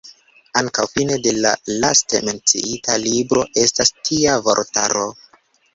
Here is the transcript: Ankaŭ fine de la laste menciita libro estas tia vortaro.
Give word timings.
Ankaŭ 0.61 0.85
fine 0.93 1.17
de 1.27 1.33
la 1.43 1.51
laste 1.85 2.23
menciita 2.31 2.99
libro 3.05 3.47
estas 3.67 3.97
tia 4.11 4.41
vortaro. 4.49 5.11